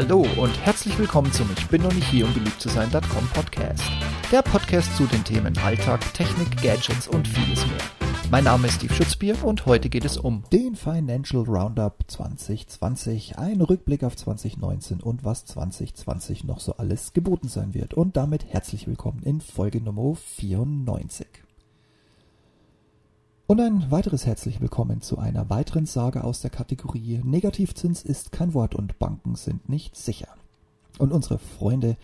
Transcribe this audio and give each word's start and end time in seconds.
Hallo 0.00 0.24
und 0.36 0.56
herzlich 0.64 0.96
willkommen 0.96 1.32
zum 1.32 1.50
Ich 1.58 1.66
bin 1.66 1.82
noch 1.82 1.92
nicht 1.92 2.06
hier, 2.06 2.24
um 2.24 2.32
beliebt 2.32 2.60
zu 2.60 2.68
sein.com 2.68 3.28
Podcast. 3.34 3.82
Der 4.30 4.42
Podcast 4.42 4.96
zu 4.96 5.06
den 5.06 5.24
Themen 5.24 5.58
Alltag, 5.58 6.14
Technik, 6.14 6.62
Gadgets 6.62 7.08
und 7.08 7.26
vieles 7.26 7.66
mehr. 7.66 7.80
Mein 8.30 8.44
Name 8.44 8.68
ist 8.68 8.74
Steve 8.74 8.94
Schutzbier 8.94 9.34
und 9.42 9.66
heute 9.66 9.88
geht 9.88 10.04
es 10.04 10.16
um 10.16 10.44
den 10.52 10.76
Financial 10.76 11.42
Roundup 11.42 12.04
2020, 12.06 13.38
ein 13.38 13.60
Rückblick 13.60 14.04
auf 14.04 14.14
2019 14.14 15.00
und 15.00 15.24
was 15.24 15.46
2020 15.46 16.44
noch 16.44 16.60
so 16.60 16.76
alles 16.76 17.12
geboten 17.12 17.48
sein 17.48 17.74
wird. 17.74 17.92
Und 17.92 18.16
damit 18.16 18.44
herzlich 18.44 18.86
willkommen 18.86 19.24
in 19.24 19.40
Folge 19.40 19.80
Nummer 19.80 20.14
94. 20.14 21.26
Und 23.50 23.62
ein 23.62 23.90
weiteres 23.90 24.26
herzlich 24.26 24.60
willkommen 24.60 25.00
zu 25.00 25.16
einer 25.16 25.48
weiteren 25.48 25.86
Sage 25.86 26.22
aus 26.22 26.42
der 26.42 26.50
Kategorie 26.50 27.22
Negativzins 27.24 28.02
ist 28.02 28.30
kein 28.30 28.52
Wort 28.52 28.74
und 28.74 28.98
Banken 28.98 29.36
sind 29.36 29.70
nicht 29.70 29.96
sicher. 29.96 30.28
Und 30.98 31.12
unsere 31.12 31.38
Freunde 31.38 31.96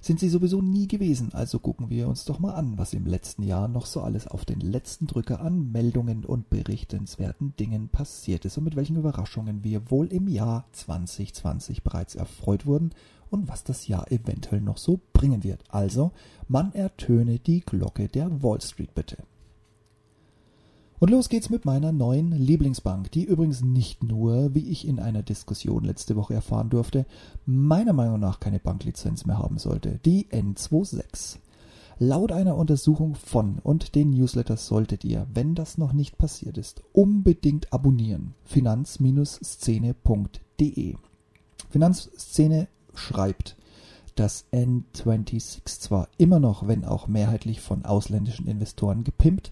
sind 0.00 0.20
sie 0.20 0.28
sowieso 0.28 0.62
nie 0.62 0.86
gewesen, 0.86 1.34
also 1.34 1.58
gucken 1.58 1.90
wir 1.90 2.06
uns 2.06 2.24
doch 2.24 2.38
mal 2.38 2.54
an, 2.54 2.78
was 2.78 2.94
im 2.94 3.04
letzten 3.04 3.42
Jahr 3.42 3.66
noch 3.66 3.86
so 3.86 4.00
alles 4.00 4.28
auf 4.28 4.44
den 4.44 4.60
letzten 4.60 5.08
Drücker 5.08 5.40
an 5.40 5.72
Meldungen 5.72 6.24
und 6.24 6.48
berichtenswerten 6.50 7.56
Dingen 7.56 7.88
passiert 7.88 8.44
ist 8.44 8.56
und 8.58 8.62
mit 8.62 8.76
welchen 8.76 8.94
Überraschungen 8.94 9.64
wir 9.64 9.90
wohl 9.90 10.06
im 10.06 10.28
Jahr 10.28 10.66
2020 10.70 11.82
bereits 11.82 12.14
erfreut 12.14 12.64
wurden 12.64 12.90
und 13.28 13.48
was 13.48 13.64
das 13.64 13.88
Jahr 13.88 14.12
eventuell 14.12 14.60
noch 14.60 14.78
so 14.78 15.00
bringen 15.12 15.42
wird. 15.42 15.64
Also, 15.68 16.12
man 16.46 16.72
ertöne 16.74 17.40
die 17.40 17.58
Glocke 17.58 18.06
der 18.06 18.40
Wall 18.44 18.60
Street 18.60 18.94
bitte. 18.94 19.16
Und 21.02 21.10
los 21.10 21.28
geht's 21.28 21.50
mit 21.50 21.64
meiner 21.64 21.90
neuen 21.90 22.30
Lieblingsbank, 22.30 23.10
die 23.10 23.24
übrigens 23.24 23.60
nicht 23.60 24.04
nur, 24.04 24.54
wie 24.54 24.70
ich 24.70 24.86
in 24.86 25.00
einer 25.00 25.24
Diskussion 25.24 25.82
letzte 25.82 26.14
Woche 26.14 26.34
erfahren 26.34 26.70
durfte, 26.70 27.06
meiner 27.44 27.92
Meinung 27.92 28.20
nach 28.20 28.38
keine 28.38 28.60
Banklizenz 28.60 29.26
mehr 29.26 29.36
haben 29.36 29.58
sollte, 29.58 29.98
die 30.04 30.26
N26. 30.26 31.38
Laut 31.98 32.30
einer 32.30 32.54
Untersuchung 32.54 33.16
von 33.16 33.58
und 33.64 33.96
den 33.96 34.10
Newsletters 34.10 34.68
solltet 34.68 35.04
ihr, 35.04 35.26
wenn 35.34 35.56
das 35.56 35.76
noch 35.76 35.92
nicht 35.92 36.18
passiert 36.18 36.56
ist, 36.56 36.84
unbedingt 36.92 37.72
abonnieren. 37.72 38.34
Finanz-szene.de 38.44 40.94
Finanzszene 41.68 42.68
schreibt, 42.94 43.56
dass 44.14 44.44
N26 44.52 45.64
zwar 45.64 46.06
immer 46.16 46.38
noch, 46.38 46.68
wenn 46.68 46.84
auch 46.84 47.08
mehrheitlich 47.08 47.60
von 47.60 47.84
ausländischen 47.84 48.46
Investoren 48.46 49.02
gepimpt, 49.02 49.50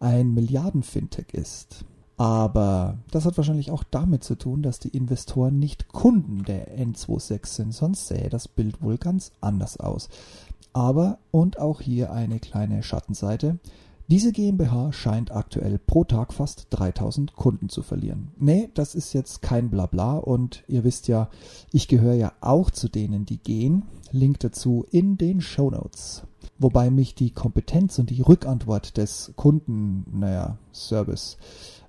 ein 0.00 0.34
Milliarden-Fintech 0.34 1.32
ist. 1.32 1.84
Aber 2.16 2.98
das 3.12 3.24
hat 3.24 3.36
wahrscheinlich 3.36 3.70
auch 3.70 3.84
damit 3.84 4.24
zu 4.24 4.34
tun, 4.34 4.62
dass 4.62 4.80
die 4.80 4.88
Investoren 4.88 5.58
nicht 5.58 5.88
Kunden 5.88 6.42
der 6.44 6.76
N26 6.76 7.46
sind, 7.46 7.72
sonst 7.72 8.08
sähe 8.08 8.28
das 8.28 8.48
Bild 8.48 8.82
wohl 8.82 8.98
ganz 8.98 9.30
anders 9.40 9.78
aus. 9.78 10.08
Aber, 10.72 11.18
und 11.30 11.60
auch 11.60 11.80
hier 11.80 12.12
eine 12.12 12.40
kleine 12.40 12.82
Schattenseite, 12.82 13.58
diese 14.08 14.32
GmbH 14.32 14.92
scheint 14.92 15.30
aktuell 15.30 15.78
pro 15.78 16.04
Tag 16.04 16.32
fast 16.32 16.66
3000 16.70 17.34
Kunden 17.34 17.68
zu 17.68 17.82
verlieren. 17.82 18.32
Nee, 18.38 18.70
das 18.74 18.94
ist 18.94 19.12
jetzt 19.12 19.42
kein 19.42 19.70
Blabla 19.70 20.16
und 20.16 20.64
ihr 20.66 20.82
wisst 20.84 21.08
ja, 21.08 21.28
ich 21.72 21.88
gehöre 21.88 22.14
ja 22.14 22.32
auch 22.40 22.70
zu 22.70 22.88
denen, 22.88 23.24
die 23.24 23.38
gehen. 23.38 23.84
Link 24.10 24.40
dazu 24.40 24.86
in 24.90 25.18
den 25.18 25.40
Show 25.40 25.70
Notes 25.70 26.22
wobei 26.58 26.90
mich 26.90 27.14
die 27.14 27.30
Kompetenz 27.30 27.98
und 27.98 28.10
die 28.10 28.22
Rückantwort 28.22 28.96
des 28.96 29.32
Kunden, 29.36 30.04
naja, 30.12 30.58
Service, 30.72 31.36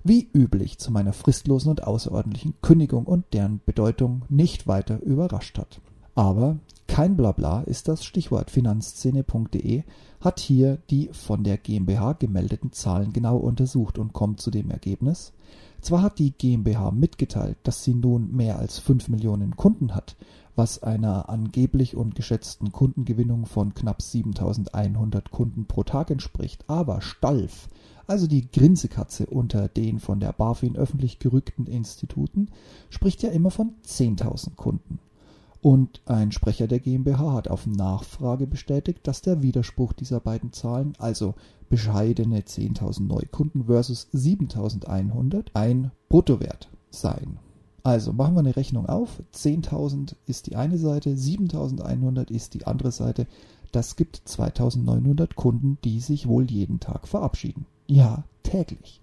wie 0.04 0.28
üblich 0.32 0.78
zu 0.78 0.90
meiner 0.92 1.12
fristlosen 1.12 1.70
und 1.70 1.84
außerordentlichen 1.84 2.54
Kündigung 2.62 3.04
und 3.04 3.24
deren 3.32 3.60
Bedeutung 3.66 4.22
nicht 4.28 4.66
weiter 4.66 5.02
überrascht 5.02 5.58
hat. 5.58 5.80
Aber 6.14 6.58
kein 6.90 7.16
Blabla 7.16 7.60
ist 7.62 7.86
das 7.86 8.04
Stichwort. 8.04 8.50
Finanzszene.de 8.50 9.84
hat 10.20 10.40
hier 10.40 10.78
die 10.90 11.08
von 11.12 11.44
der 11.44 11.56
GmbH 11.56 12.14
gemeldeten 12.14 12.72
Zahlen 12.72 13.12
genau 13.12 13.36
untersucht 13.36 13.96
und 13.96 14.12
kommt 14.12 14.40
zu 14.40 14.50
dem 14.50 14.72
Ergebnis, 14.72 15.32
zwar 15.80 16.02
hat 16.02 16.18
die 16.18 16.32
GmbH 16.32 16.90
mitgeteilt, 16.90 17.58
dass 17.62 17.84
sie 17.84 17.94
nun 17.94 18.34
mehr 18.34 18.58
als 18.58 18.80
5 18.80 19.08
Millionen 19.08 19.54
Kunden 19.54 19.94
hat, 19.94 20.16
was 20.56 20.82
einer 20.82 21.28
angeblich 21.28 21.94
und 21.94 22.16
geschätzten 22.16 22.72
Kundengewinnung 22.72 23.46
von 23.46 23.72
knapp 23.72 24.02
7100 24.02 25.30
Kunden 25.30 25.66
pro 25.66 25.84
Tag 25.84 26.10
entspricht, 26.10 26.64
aber 26.66 27.02
Stalf, 27.02 27.68
also 28.08 28.26
die 28.26 28.50
Grinsekatze 28.50 29.26
unter 29.26 29.68
den 29.68 30.00
von 30.00 30.18
der 30.18 30.32
BaFin 30.32 30.74
öffentlich 30.74 31.20
gerückten 31.20 31.66
Instituten, 31.66 32.48
spricht 32.90 33.22
ja 33.22 33.30
immer 33.30 33.52
von 33.52 33.74
10.000 33.86 34.56
Kunden. 34.56 34.98
Und 35.62 36.00
ein 36.06 36.32
Sprecher 36.32 36.66
der 36.66 36.80
GmbH 36.80 37.34
hat 37.34 37.48
auf 37.48 37.66
Nachfrage 37.66 38.46
bestätigt, 38.46 39.00
dass 39.02 39.20
der 39.20 39.42
Widerspruch 39.42 39.92
dieser 39.92 40.20
beiden 40.20 40.52
Zahlen, 40.52 40.94
also 40.98 41.34
bescheidene 41.68 42.40
10.000 42.40 43.06
Neukunden 43.06 43.64
versus 43.64 44.08
7.100, 44.14 45.48
ein 45.54 45.90
Bruttowert 46.08 46.68
seien. 46.90 47.38
Also 47.82 48.12
machen 48.12 48.34
wir 48.34 48.40
eine 48.40 48.56
Rechnung 48.56 48.86
auf. 48.86 49.22
10.000 49.34 50.14
ist 50.26 50.46
die 50.46 50.56
eine 50.56 50.78
Seite, 50.78 51.10
7.100 51.10 52.30
ist 52.30 52.54
die 52.54 52.66
andere 52.66 52.92
Seite. 52.92 53.26
Das 53.72 53.96
gibt 53.96 54.22
2.900 54.26 55.34
Kunden, 55.34 55.78
die 55.84 56.00
sich 56.00 56.26
wohl 56.26 56.50
jeden 56.50 56.80
Tag 56.80 57.06
verabschieden. 57.06 57.66
Ja, 57.86 58.24
täglich. 58.42 59.00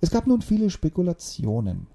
Es 0.00 0.10
gab 0.10 0.26
nun 0.26 0.42
viele 0.42 0.70
Spekulationen. 0.70 1.86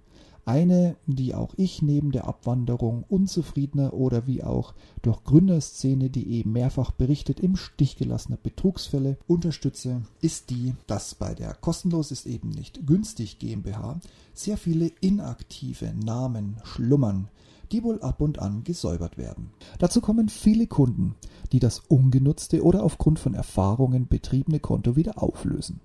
Eine, 0.48 0.96
die 1.08 1.34
auch 1.34 1.56
ich 1.58 1.82
neben 1.82 2.12
der 2.12 2.28
Abwanderung 2.28 3.04
unzufriedener 3.10 3.94
oder 3.94 4.28
wie 4.28 4.44
auch 4.44 4.76
durch 5.02 5.24
Gründerszene.de 5.24 6.48
mehrfach 6.48 6.92
berichtet 6.92 7.40
im 7.40 7.56
Stich 7.56 7.98
gelassener 7.98 8.38
Betrugsfälle 8.38 9.18
unterstütze, 9.26 10.04
ist 10.22 10.52
die, 10.52 10.76
dass 10.86 11.16
bei 11.16 11.34
der 11.34 11.56
kostenlos 11.56 12.12
ist 12.12 12.28
eben 12.28 12.50
nicht 12.50 12.86
günstig 12.86 13.40
GmbH 13.40 14.00
sehr 14.36 14.58
viele 14.58 14.92
inaktive 15.02 15.96
Namen 15.96 16.58
schlummern, 16.64 17.30
die 17.72 17.84
wohl 17.84 18.00
ab 18.04 18.22
und 18.22 18.38
an 18.38 18.64
gesäubert 18.64 19.18
werden. 19.18 19.50
Dazu 19.80 20.00
kommen 20.00 20.30
viele 20.30 20.68
Kunden, 20.68 21.16
die 21.54 21.60
das 21.60 21.80
ungenutzte 21.80 22.64
oder 22.64 22.84
aufgrund 22.84 23.18
von 23.18 23.34
Erfahrungen 23.34 24.08
betriebene 24.08 24.60
Konto 24.60 24.96
wieder 24.96 25.24
auflösen. 25.24 25.80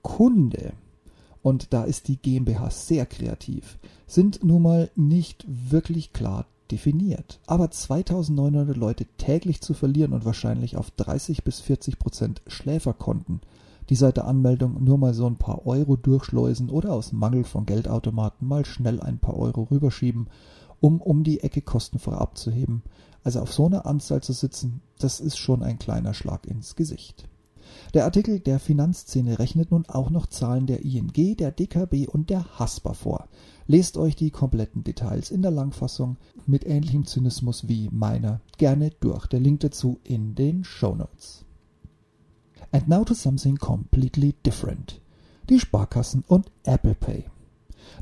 Kunde 0.00 0.72
und 1.42 1.72
da 1.72 1.84
ist 1.84 2.08
die 2.08 2.16
GmbH 2.16 2.70
sehr 2.70 3.06
kreativ, 3.06 3.78
sind 4.06 4.44
nun 4.44 4.62
mal 4.62 4.90
nicht 4.94 5.44
wirklich 5.48 6.12
klar 6.12 6.46
definiert. 6.70 7.40
Aber 7.46 7.70
2900 7.70 8.76
Leute 8.76 9.06
täglich 9.18 9.60
zu 9.60 9.74
verlieren 9.74 10.12
und 10.12 10.24
wahrscheinlich 10.24 10.76
auf 10.76 10.90
30 10.92 11.44
bis 11.44 11.60
40 11.60 11.98
Prozent 11.98 12.42
Schläferkonten, 12.46 13.40
die 13.88 13.96
seit 13.96 14.16
der 14.16 14.26
Anmeldung 14.26 14.82
nur 14.82 14.98
mal 14.98 15.14
so 15.14 15.26
ein 15.26 15.36
paar 15.36 15.66
Euro 15.66 15.96
durchschleusen 15.96 16.70
oder 16.70 16.92
aus 16.92 17.12
Mangel 17.12 17.44
von 17.44 17.66
Geldautomaten 17.66 18.48
mal 18.48 18.64
schnell 18.64 19.00
ein 19.00 19.18
paar 19.18 19.36
Euro 19.36 19.64
rüberschieben, 19.70 20.28
um 20.80 21.00
um 21.00 21.24
die 21.24 21.40
Ecke 21.40 21.60
kostenfrei 21.60 22.14
abzuheben. 22.14 22.82
Also 23.24 23.40
auf 23.40 23.52
so 23.52 23.66
einer 23.66 23.86
Anzahl 23.86 24.22
zu 24.22 24.32
sitzen, 24.32 24.80
das 24.98 25.20
ist 25.20 25.38
schon 25.38 25.62
ein 25.62 25.78
kleiner 25.78 26.14
Schlag 26.14 26.46
ins 26.46 26.74
Gesicht. 26.74 27.28
Der 27.94 28.04
Artikel 28.04 28.40
der 28.40 28.58
Finanzszene 28.58 29.38
rechnet 29.38 29.70
nun 29.70 29.86
auch 29.86 30.10
noch 30.10 30.26
Zahlen 30.26 30.66
der 30.66 30.84
ING, 30.84 31.12
der 31.36 31.52
DKB 31.52 32.08
und 32.08 32.30
der 32.30 32.58
Haspa 32.58 32.94
vor. 32.94 33.28
Lest 33.66 33.96
euch 33.96 34.16
die 34.16 34.30
kompletten 34.30 34.84
Details 34.84 35.30
in 35.30 35.42
der 35.42 35.50
Langfassung 35.50 36.16
mit 36.46 36.66
ähnlichem 36.66 37.06
Zynismus 37.06 37.68
wie 37.68 37.88
meiner 37.92 38.40
gerne 38.58 38.90
durch. 39.00 39.26
Der 39.26 39.40
Link 39.40 39.60
dazu 39.60 40.00
in 40.04 40.34
den 40.34 40.64
Show 40.64 40.94
Notes. 40.94 41.44
And 42.72 42.88
now 42.88 43.04
to 43.04 43.14
something 43.14 43.56
completely 43.56 44.34
different. 44.44 45.00
Die 45.50 45.60
Sparkassen 45.60 46.24
und 46.26 46.50
Apple 46.64 46.94
Pay. 46.94 47.24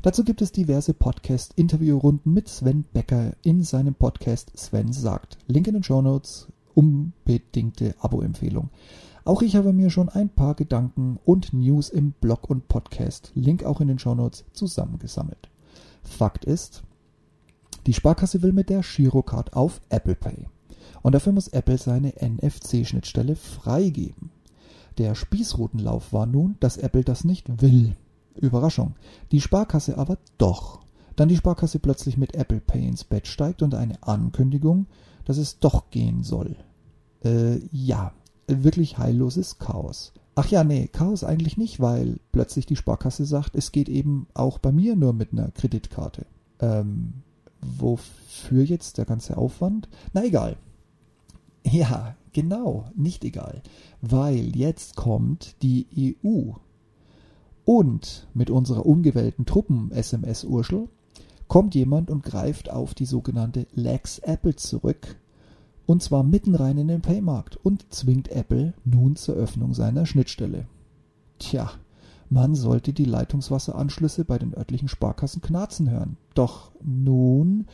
Dazu 0.01 0.23
gibt 0.23 0.41
es 0.41 0.51
diverse 0.51 0.93
Podcast-Interviewrunden 0.93 2.33
mit 2.33 2.47
Sven 2.47 2.85
Becker 2.93 3.33
in 3.43 3.63
seinem 3.63 3.93
Podcast 3.93 4.57
Sven 4.57 4.93
sagt. 4.93 5.37
Link 5.47 5.67
in 5.67 5.73
den 5.73 5.83
Show 5.83 6.01
Notes, 6.01 6.47
unbedingte 6.73 7.95
Abo-Empfehlung. 7.99 8.69
Auch 9.23 9.41
ich 9.41 9.55
habe 9.55 9.71
mir 9.71 9.89
schon 9.91 10.09
ein 10.09 10.29
paar 10.29 10.55
Gedanken 10.55 11.19
und 11.23 11.53
News 11.53 11.89
im 11.89 12.13
Blog 12.13 12.49
und 12.49 12.67
Podcast, 12.67 13.31
Link 13.35 13.63
auch 13.63 13.79
in 13.79 13.87
den 13.87 13.99
Shownotes, 13.99 14.45
zusammengesammelt. 14.53 15.49
Fakt 16.03 16.43
ist, 16.43 16.81
die 17.85 17.93
Sparkasse 17.93 18.41
will 18.41 18.51
mit 18.51 18.69
der 18.69 18.81
Girocard 18.81 19.53
auf 19.53 19.81
Apple 19.89 20.15
Pay. 20.15 20.47
Und 21.03 21.13
dafür 21.13 21.33
muss 21.33 21.47
Apple 21.49 21.77
seine 21.77 22.13
NFC-Schnittstelle 22.19 23.35
freigeben. 23.35 24.31
Der 24.97 25.15
Spießrutenlauf 25.15 26.13
war 26.13 26.25
nun, 26.25 26.57
dass 26.59 26.77
Apple 26.77 27.03
das 27.03 27.23
nicht 27.23 27.61
will. 27.61 27.95
Überraschung. 28.35 28.95
Die 29.31 29.41
Sparkasse 29.41 29.97
aber 29.97 30.17
doch. 30.37 30.81
Dann 31.15 31.29
die 31.29 31.37
Sparkasse 31.37 31.79
plötzlich 31.79 32.17
mit 32.17 32.35
Apple 32.35 32.59
Pay 32.59 32.87
ins 32.87 33.03
Bett 33.03 33.27
steigt 33.27 33.61
und 33.61 33.75
eine 33.75 34.01
Ankündigung, 34.01 34.87
dass 35.25 35.37
es 35.37 35.59
doch 35.59 35.89
gehen 35.91 36.23
soll. 36.23 36.55
Äh, 37.23 37.59
ja, 37.71 38.13
wirklich 38.63 38.97
heilloses 38.97 39.59
Chaos. 39.59 40.13
Ach 40.35 40.47
ja, 40.47 40.63
nee, 40.63 40.87
Chaos 40.87 41.23
eigentlich 41.23 41.57
nicht, 41.57 41.79
weil 41.79 42.19
plötzlich 42.31 42.65
die 42.65 42.75
Sparkasse 42.75 43.25
sagt, 43.25 43.55
es 43.55 43.71
geht 43.71 43.89
eben 43.89 44.27
auch 44.33 44.59
bei 44.59 44.71
mir 44.71 44.95
nur 44.95 45.13
mit 45.13 45.33
einer 45.33 45.51
Kreditkarte. 45.51 46.25
Ähm, 46.59 47.13
wofür 47.61 48.63
jetzt 48.63 48.97
der 48.97 49.05
ganze 49.05 49.37
Aufwand? 49.37 49.89
Na 50.13 50.23
egal. 50.23 50.57
Ja, 51.63 52.15
genau, 52.33 52.85
nicht 52.95 53.23
egal. 53.23 53.61
Weil 54.01 54.55
jetzt 54.55 54.95
kommt 54.95 55.61
die 55.61 56.15
EU. 56.25 56.53
Und 57.65 58.27
mit 58.33 58.49
unserer 58.49 58.85
ungewählten 58.85 59.45
Truppen-SMS-Urschel 59.45 60.89
kommt 61.47 61.75
jemand 61.75 62.09
und 62.09 62.23
greift 62.23 62.71
auf 62.71 62.93
die 62.93 63.05
sogenannte 63.05 63.67
Lex 63.73 64.19
Apple 64.19 64.55
zurück. 64.55 65.17
Und 65.91 66.01
zwar 66.01 66.23
mitten 66.23 66.55
rein 66.55 66.77
in 66.77 66.87
den 66.87 67.01
Paymarkt 67.01 67.57
und 67.57 67.91
zwingt 67.93 68.29
Apple 68.29 68.73
nun 68.85 69.17
zur 69.17 69.35
Öffnung 69.35 69.73
seiner 69.73 70.05
Schnittstelle. 70.05 70.65
Tja, 71.37 71.69
man 72.29 72.55
sollte 72.55 72.93
die 72.93 73.03
Leitungswasseranschlüsse 73.03 74.23
bei 74.23 74.37
den 74.39 74.53
örtlichen 74.53 74.87
Sparkassen 74.87 75.41
knarzen 75.41 75.89
hören. 75.89 76.15
Doch 76.33 76.71
nun 76.81 77.65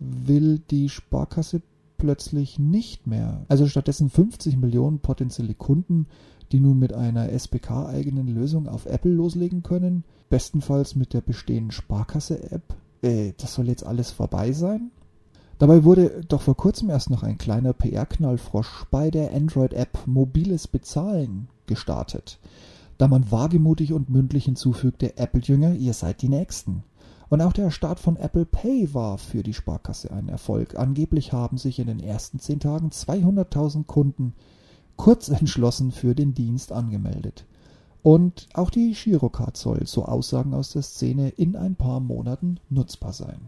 will 0.00 0.58
die 0.72 0.88
Sparkasse 0.88 1.62
plötzlich 1.98 2.58
nicht 2.58 3.06
mehr. 3.06 3.46
Also 3.46 3.68
stattdessen 3.68 4.10
50 4.10 4.56
Millionen 4.56 4.98
potenzielle 4.98 5.54
Kunden, 5.54 6.08
die 6.50 6.58
nun 6.58 6.80
mit 6.80 6.92
einer 6.92 7.30
SPK-eigenen 7.30 8.26
Lösung 8.26 8.66
auf 8.66 8.86
Apple 8.86 9.12
loslegen 9.12 9.62
können, 9.62 10.02
bestenfalls 10.30 10.96
mit 10.96 11.14
der 11.14 11.20
bestehenden 11.20 11.70
Sparkasse-App. 11.70 12.74
Äh, 13.02 13.34
das 13.36 13.54
soll 13.54 13.68
jetzt 13.68 13.86
alles 13.86 14.10
vorbei 14.10 14.50
sein? 14.50 14.90
Dabei 15.62 15.84
wurde 15.84 16.24
doch 16.26 16.42
vor 16.42 16.56
kurzem 16.56 16.90
erst 16.90 17.08
noch 17.08 17.22
ein 17.22 17.38
kleiner 17.38 17.72
PR-Knallfrosch 17.72 18.86
bei 18.90 19.12
der 19.12 19.32
Android-App 19.32 20.06
Mobiles 20.06 20.66
Bezahlen 20.66 21.48
gestartet 21.66 22.40
da 23.02 23.08
man 23.08 23.32
wagemutig 23.32 23.92
und 23.92 24.10
mündlich 24.10 24.44
hinzufügte, 24.44 25.16
Apple-Jünger, 25.16 25.74
ihr 25.74 25.92
seid 25.92 26.22
die 26.22 26.28
Nächsten. 26.28 26.84
Und 27.30 27.40
auch 27.40 27.52
der 27.52 27.72
Start 27.72 27.98
von 27.98 28.16
Apple 28.16 28.46
Pay 28.46 28.94
war 28.94 29.18
für 29.18 29.42
die 29.42 29.54
Sparkasse 29.54 30.12
ein 30.12 30.28
Erfolg. 30.28 30.78
Angeblich 30.78 31.32
haben 31.32 31.58
sich 31.58 31.80
in 31.80 31.88
den 31.88 31.98
ersten 31.98 32.38
zehn 32.38 32.60
Tagen 32.60 32.90
200.000 32.90 33.86
Kunden 33.86 34.34
kurz 34.94 35.28
entschlossen 35.30 35.90
für 35.90 36.14
den 36.14 36.32
Dienst 36.32 36.70
angemeldet. 36.70 37.44
Und 38.04 38.48
auch 38.54 38.70
die 38.70 38.92
Girocard 38.92 39.56
soll, 39.56 39.84
so 39.84 40.04
Aussagen 40.04 40.54
aus 40.54 40.70
der 40.70 40.82
Szene, 40.82 41.30
in 41.30 41.56
ein 41.56 41.74
paar 41.74 41.98
Monaten 41.98 42.60
nutzbar 42.70 43.12
sein. 43.12 43.40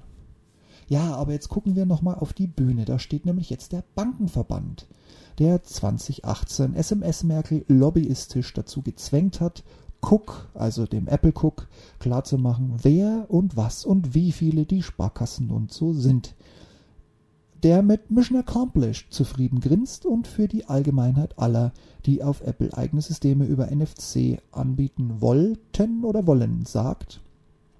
Ja, 0.88 1.14
aber 1.14 1.32
jetzt 1.32 1.48
gucken 1.48 1.76
wir 1.76 1.86
nochmal 1.86 2.16
auf 2.16 2.32
die 2.32 2.46
Bühne. 2.46 2.84
Da 2.84 2.98
steht 2.98 3.26
nämlich 3.26 3.50
jetzt 3.50 3.72
der 3.72 3.84
Bankenverband 3.94 4.86
der 5.38 5.62
2018 5.62 6.74
SMS 6.74 7.24
Merkel 7.24 7.64
lobbyistisch 7.68 8.52
dazu 8.52 8.82
gezwängt 8.82 9.40
hat, 9.40 9.64
Cook, 10.00 10.48
also 10.54 10.86
dem 10.86 11.08
Apple 11.08 11.32
Cook, 11.34 11.66
klarzumachen, 11.98 12.74
wer 12.82 13.26
und 13.28 13.56
was 13.56 13.84
und 13.84 14.14
wie 14.14 14.32
viele 14.32 14.66
die 14.66 14.82
Sparkassen 14.82 15.46
nun 15.46 15.68
so 15.70 15.92
sind. 15.92 16.34
Der 17.62 17.82
mit 17.82 18.10
Mission 18.10 18.38
Accomplished 18.38 19.12
zufrieden 19.12 19.60
grinst 19.60 20.04
und 20.04 20.26
für 20.26 20.46
die 20.46 20.66
Allgemeinheit 20.66 21.38
aller, 21.38 21.72
die 22.04 22.22
auf 22.22 22.42
Apple 22.42 22.76
eigene 22.76 23.00
Systeme 23.00 23.46
über 23.46 23.74
NFC 23.74 24.38
anbieten 24.52 25.22
wollten 25.22 26.04
oder 26.04 26.26
wollen, 26.26 26.66
sagt, 26.66 27.22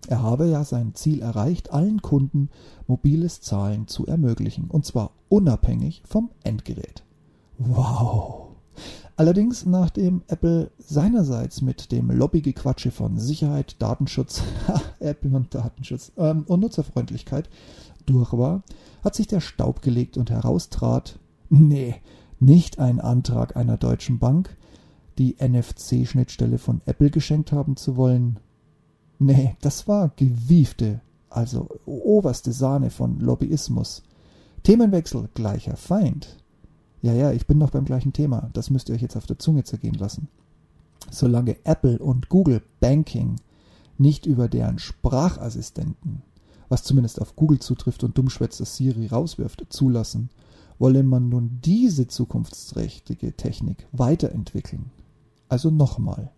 er 0.06 0.22
habe 0.22 0.48
ja 0.48 0.64
sein 0.64 0.94
Ziel 0.94 1.22
erreicht, 1.22 1.72
allen 1.72 2.02
Kunden 2.02 2.50
mobiles 2.86 3.40
Zahlen 3.40 3.86
zu 3.86 4.06
ermöglichen, 4.06 4.70
und 4.70 4.84
zwar 4.84 5.10
unabhängig 5.28 6.02
vom 6.06 6.30
Endgerät. 6.42 7.04
Wow. 7.58 8.48
Allerdings, 9.16 9.64
nachdem 9.64 10.22
Apple 10.26 10.72
seinerseits 10.78 11.62
mit 11.62 11.92
dem 11.92 12.10
Lobbygequatsche 12.10 12.90
von 12.90 13.16
Sicherheit, 13.16 13.76
Datenschutz, 13.80 14.42
Apple 14.98 15.36
und 15.36 15.54
Datenschutz 15.54 16.10
ähm, 16.16 16.44
und 16.48 16.60
Nutzerfreundlichkeit 16.60 17.48
durch 18.06 18.32
war, 18.32 18.64
hat 19.04 19.14
sich 19.14 19.28
der 19.28 19.40
Staub 19.40 19.82
gelegt 19.82 20.16
und 20.16 20.30
heraustrat, 20.30 21.18
nee, 21.48 21.94
nicht 22.40 22.80
ein 22.80 23.00
Antrag 23.00 23.56
einer 23.56 23.76
deutschen 23.76 24.18
Bank, 24.18 24.56
die 25.18 25.36
NFC-Schnittstelle 25.40 26.58
von 26.58 26.80
Apple 26.84 27.10
geschenkt 27.10 27.52
haben 27.52 27.76
zu 27.76 27.96
wollen. 27.96 28.40
Nee, 29.24 29.56
das 29.62 29.88
war 29.88 30.10
gewiefte, 30.16 31.00
also 31.30 31.66
oberste 31.86 32.52
Sahne 32.52 32.90
von 32.90 33.20
Lobbyismus. 33.20 34.02
Themenwechsel 34.64 35.30
gleicher 35.32 35.78
Feind. 35.78 36.36
Ja, 37.00 37.14
ja, 37.14 37.32
ich 37.32 37.46
bin 37.46 37.56
noch 37.56 37.70
beim 37.70 37.86
gleichen 37.86 38.12
Thema. 38.12 38.50
Das 38.52 38.68
müsst 38.68 38.90
ihr 38.90 38.94
euch 38.94 39.00
jetzt 39.00 39.16
auf 39.16 39.24
der 39.24 39.38
Zunge 39.38 39.64
zergehen 39.64 39.94
lassen. 39.94 40.28
Solange 41.10 41.56
Apple 41.64 41.98
und 41.98 42.28
Google 42.28 42.60
Banking 42.80 43.36
nicht 43.96 44.26
über 44.26 44.46
deren 44.46 44.78
Sprachassistenten, 44.78 46.20
was 46.68 46.82
zumindest 46.82 47.18
auf 47.18 47.34
Google 47.34 47.60
zutrifft 47.60 48.04
und 48.04 48.18
dummschwätzer 48.18 48.66
Siri 48.66 49.06
rauswirft, 49.06 49.64
zulassen, 49.70 50.28
wolle 50.78 51.02
man 51.02 51.30
nun 51.30 51.60
diese 51.64 52.08
zukunftsträchtige 52.08 53.34
Technik 53.38 53.86
weiterentwickeln. 53.92 54.90
Also 55.48 55.70
nochmal. 55.70 56.30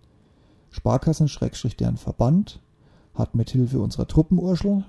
Sparkassen 0.71 1.27
Schrägstrich 1.27 1.77
deren 1.77 1.97
Verband 1.97 2.61
hat 3.17 3.35
mithilfe 3.35 3.81
unserer 3.81 4.07
Truppenurschel 4.07 4.85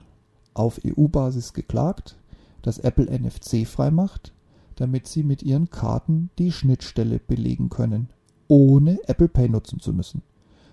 auf 0.54 0.80
EU-Basis 0.86 1.54
geklagt, 1.54 2.18
dass 2.62 2.80
Apple 2.80 3.06
NFC 3.06 3.66
freimacht, 3.66 4.34
damit 4.76 5.08
sie 5.08 5.24
mit 5.24 5.44
ihren 5.44 5.70
Karten 5.70 6.30
die 6.38 6.52
Schnittstelle 6.52 7.20
belegen 7.20 7.70
können, 7.70 8.10
ohne 8.48 9.00
Apple 9.08 9.28
Pay 9.28 9.50
nutzen 9.50 9.80
zu 9.80 9.94
müssen. 9.94 10.22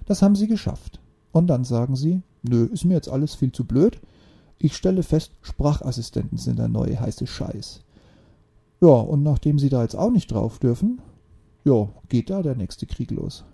Das 0.07 0.23
haben 0.23 0.37
sie 0.37 0.47
geschafft. 0.47 1.01
Und 1.33 1.49
dann 1.49 1.65
sagen 1.65 1.97
sie, 1.97 2.23
nö, 2.43 2.65
ist 2.67 2.85
mir 2.85 2.95
jetzt 2.95 3.09
alles 3.09 3.35
viel 3.35 3.53
zu 3.53 3.65
blöd. 3.65 4.01
Ich 4.59 4.77
stelle 4.77 5.03
fest, 5.03 5.33
Sprachassistenten 5.43 6.39
sind 6.39 6.59
der 6.59 6.69
neue 6.69 7.01
heiße 7.01 7.27
Scheiß. 7.27 7.81
Ja, 8.81 8.89
und 8.89 9.23
nachdem 9.23 9.59
sie 9.59 9.69
da 9.69 9.83
jetzt 9.83 9.97
auch 9.97 10.11
nicht 10.11 10.31
drauf 10.31 10.59
dürfen, 10.59 11.01
ja, 11.65 11.89
geht 12.09 12.31
da 12.31 12.43
der 12.43 12.55
nächste 12.55 12.87
Krieg 12.87 13.11
los. 13.11 13.45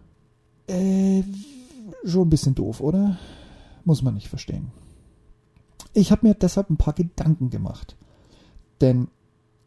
Äh, 0.66 1.22
schon 2.04 2.26
ein 2.26 2.30
bisschen 2.30 2.54
doof, 2.54 2.80
oder? 2.80 3.18
Muss 3.90 4.02
man 4.02 4.14
nicht 4.14 4.28
verstehen. 4.28 4.70
Ich 5.94 6.12
habe 6.12 6.24
mir 6.24 6.34
deshalb 6.34 6.70
ein 6.70 6.76
paar 6.76 6.94
Gedanken 6.94 7.50
gemacht. 7.50 7.96
Denn 8.80 9.08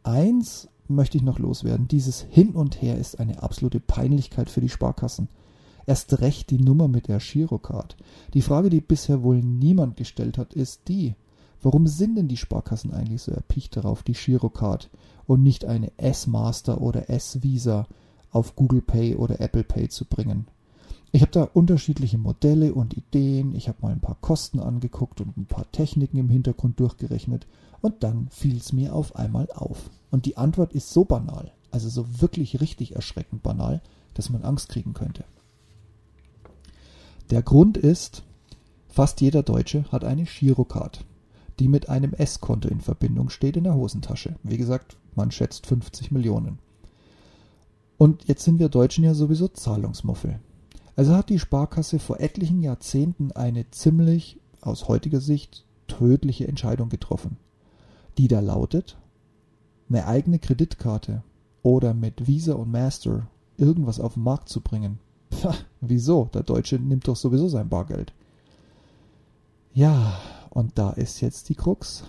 eins 0.04 0.70
möchte 0.88 1.18
ich 1.18 1.24
noch 1.24 1.40
loswerden. 1.40 1.90
Dieses 1.90 2.22
Hin 2.22 2.52
und 2.52 2.82
Her 2.82 2.98
ist 2.98 3.20
eine 3.20 3.44
absolute 3.44 3.82
Peinlichkeit 3.82 4.50
für 4.50 4.62
die 4.62 4.70
Sparkassen. 4.70 5.28
Erst 5.86 6.22
recht 6.22 6.52
die 6.52 6.58
Nummer 6.58 6.88
mit 6.88 7.10
der 7.10 7.20
Girocard. 7.20 7.98
Die 8.34 8.42
Frage, 8.42 8.70
die 8.70 8.80
bisher 8.80 9.24
wohl 9.24 9.42
niemand 9.42 9.98
gestellt 9.98 10.38
hat, 10.38 10.54
ist 10.54 10.88
die, 10.88 11.16
warum 11.62 11.86
sind 11.86 12.16
denn 12.16 12.30
die 12.30 12.38
Sparkassen 12.38 12.94
eigentlich 12.94 13.24
so 13.24 13.34
erpicht 13.34 13.76
darauf, 13.76 14.04
die 14.04 14.14
Girocard 14.14 14.90
und 15.26 15.44
nicht 15.44 15.66
eine 15.66 15.92
S-Master 15.98 16.80
oder 16.80 17.10
S-Visa 17.10 17.88
auf 18.32 18.56
Google 18.56 18.84
Pay 18.84 19.18
oder 19.18 19.42
Apple 19.42 19.66
Pay 19.66 19.90
zu 19.90 20.06
bringen? 20.06 20.48
Ich 21.16 21.22
habe 21.22 21.32
da 21.32 21.44
unterschiedliche 21.44 22.18
Modelle 22.18 22.74
und 22.74 22.98
Ideen, 22.98 23.54
ich 23.54 23.68
habe 23.68 23.78
mal 23.84 23.92
ein 23.92 24.02
paar 24.02 24.18
Kosten 24.20 24.60
angeguckt 24.60 25.22
und 25.22 25.38
ein 25.38 25.46
paar 25.46 25.72
Techniken 25.72 26.18
im 26.18 26.28
Hintergrund 26.28 26.80
durchgerechnet 26.80 27.46
und 27.82 28.02
dann 28.02 28.30
fiel 28.32 28.58
es 28.58 28.74
mir 28.74 28.96
auf 28.96 29.16
einmal 29.16 29.48
auf. 29.54 29.92
Und 30.10 30.26
die 30.26 30.38
Antwort 30.38 30.74
ist 30.74 30.92
so 30.92 31.06
banal, 31.06 31.52
also 31.70 31.88
so 31.88 32.20
wirklich 32.20 32.62
richtig 32.62 32.96
erschreckend 32.96 33.44
banal, 33.44 33.84
dass 34.16 34.32
man 34.32 34.42
Angst 34.42 34.70
kriegen 34.70 34.96
könnte. 34.96 35.24
Der 37.30 37.44
Grund 37.44 37.78
ist, 37.78 38.24
fast 38.88 39.22
jeder 39.22 39.44
Deutsche 39.44 39.86
hat 39.92 40.04
eine 40.04 40.24
Girocard, 40.24 41.06
die 41.60 41.68
mit 41.68 41.90
einem 41.90 42.14
S-Konto 42.14 42.70
in 42.70 42.82
Verbindung 42.82 43.30
steht 43.30 43.56
in 43.56 43.66
der 43.66 43.76
Hosentasche. 43.76 44.34
Wie 44.42 44.58
gesagt, 44.58 44.98
man 45.14 45.30
schätzt 45.30 45.68
50 45.68 46.10
Millionen. 46.10 46.58
Und 48.00 48.28
jetzt 48.28 48.44
sind 48.46 48.58
wir 48.58 48.70
Deutschen 48.70 49.04
ja 49.04 49.14
sowieso 49.14 49.48
Zahlungsmuffel. 49.48 50.40
Also 50.96 51.16
hat 51.16 51.30
die 51.30 51.40
Sparkasse 51.40 52.00
vor 52.00 52.20
etlichen 52.20 52.62
Jahrzehnten 52.62 53.32
eine 53.32 53.70
ziemlich, 53.72 54.40
aus 54.62 54.88
heutiger 54.88 55.20
Sicht, 55.20 55.66
tödliche 55.88 56.48
Entscheidung 56.48 56.90
getroffen, 56.90 57.38
die 58.18 58.28
da 58.28 58.40
lautet, 58.40 58.98
eine 59.90 60.08
eigene 60.08 60.40
Kreditkarte 60.40 61.24
oder 61.62 61.94
mit 61.94 62.28
Visa 62.28 62.54
und 62.54 62.72
Master 62.72 63.28
irgendwas 63.58 64.00
auf 64.00 64.14
den 64.14 64.24
Markt 64.24 64.50
zu 64.50 64.62
bringen. 64.62 65.00
Pah, 65.30 65.56
wieso? 65.82 66.30
Der 66.34 66.44
Deutsche 66.44 66.78
nimmt 66.78 67.08
doch 67.08 67.16
sowieso 67.16 67.48
sein 67.48 67.70
Bargeld. 67.70 68.14
Ja, 69.74 70.20
und 70.50 70.78
da 70.78 70.92
ist 70.92 71.22
jetzt 71.22 71.50
die 71.50 71.56
Krux. 71.56 72.04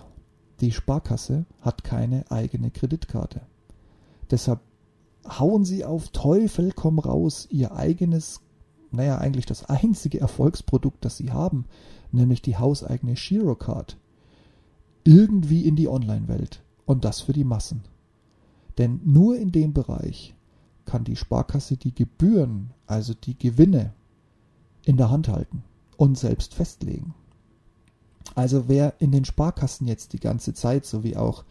Die 0.61 0.73
Sparkasse 0.73 1.47
hat 1.62 1.85
keine 1.85 2.31
eigene 2.31 2.71
Kreditkarte. 2.71 3.41
Deshalb 4.31 4.61
hauen 5.26 5.64
sie 5.64 5.85
auf 5.85 6.09
Teufel 6.09 6.73
komm 6.73 6.99
raus 6.99 7.47
ihr 7.50 7.75
eigenes 7.75 8.41
naja, 8.95 9.19
eigentlich 9.19 9.47
das 9.47 9.65
einzige 9.65 10.21
Erfolgsprodukt, 10.21 11.05
das 11.05 11.17
sie 11.17 11.33
haben, 11.33 11.67
nämlich 12.13 12.43
die 12.43 12.57
hauseigene 12.57 13.15
Girocard, 13.15 13.97
irgendwie 15.05 15.67
in 15.67 15.77
die 15.77 15.89
Online-Welt. 15.89 16.63
Und 16.87 17.05
das 17.05 17.23
für 17.23 17.33
die 17.33 17.45
Massen. 17.45 17.83
Denn 18.77 19.01
nur 19.05 19.39
in 19.39 19.53
dem 19.53 19.73
Bereich 19.73 20.35
kann 20.85 21.05
die 21.05 21.17
Sparkasse 21.17 21.77
die 21.77 21.95
Gebühren, 21.95 22.71
also 22.87 23.15
die 23.15 23.39
Gewinne, 23.39 23.95
in 24.85 24.99
der 24.99 25.11
Hand 25.11 25.29
halten 25.29 25.65
und 25.97 26.19
selbst 26.19 26.55
festlegen. 26.55 27.15
Also 28.35 28.69
wer 28.69 29.01
in 29.01 29.13
den 29.13 29.25
Sparkassen 29.25 29.87
jetzt 29.87 30.13
die 30.13 30.21
ganze 30.21 30.55
Zeit, 30.55 30.85
so 30.85 31.05
wie 31.05 31.17
auch 31.17 31.45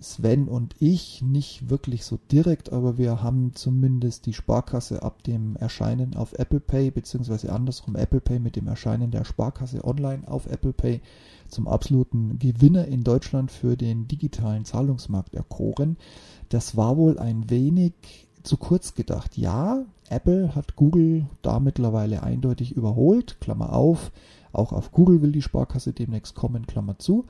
Sven 0.00 0.48
und 0.48 0.74
ich, 0.78 1.22
nicht 1.22 1.70
wirklich 1.70 2.04
so 2.04 2.18
direkt, 2.30 2.72
aber 2.72 2.98
wir 2.98 3.22
haben 3.22 3.52
zumindest 3.54 4.26
die 4.26 4.32
Sparkasse 4.32 5.02
ab 5.02 5.22
dem 5.22 5.56
Erscheinen 5.56 6.14
auf 6.16 6.32
Apple 6.34 6.60
Pay, 6.60 6.90
beziehungsweise 6.90 7.52
andersrum 7.52 7.96
Apple 7.96 8.20
Pay 8.20 8.38
mit 8.38 8.56
dem 8.56 8.66
Erscheinen 8.68 9.10
der 9.10 9.24
Sparkasse 9.24 9.84
online 9.84 10.26
auf 10.26 10.46
Apple 10.46 10.72
Pay 10.72 11.00
zum 11.48 11.68
absoluten 11.68 12.38
Gewinner 12.38 12.86
in 12.86 13.04
Deutschland 13.04 13.50
für 13.50 13.76
den 13.76 14.08
digitalen 14.08 14.64
Zahlungsmarkt 14.64 15.34
erkoren. 15.34 15.96
Das 16.48 16.76
war 16.76 16.96
wohl 16.96 17.18
ein 17.18 17.48
wenig 17.50 17.92
zu 18.42 18.56
kurz 18.56 18.94
gedacht. 18.94 19.36
Ja, 19.38 19.84
Apple 20.08 20.54
hat 20.54 20.76
Google 20.76 21.26
da 21.42 21.60
mittlerweile 21.60 22.22
eindeutig 22.22 22.72
überholt, 22.72 23.40
Klammer 23.40 23.72
auf, 23.72 24.12
auch 24.52 24.72
auf 24.72 24.92
Google 24.92 25.22
will 25.22 25.32
die 25.32 25.42
Sparkasse 25.42 25.92
demnächst 25.92 26.34
kommen, 26.34 26.66
Klammer 26.66 26.98
zu. 26.98 27.24